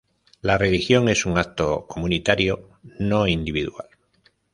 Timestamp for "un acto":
1.27-1.85